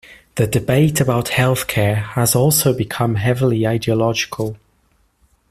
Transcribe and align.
The 0.33 0.47
debate 0.47 0.99
about 0.99 1.27
health 1.29 1.67
care 1.67 1.97
has 1.97 2.35
also 2.35 2.73
become 2.75 3.13
heavily 3.13 3.67
ideological. 3.67 4.57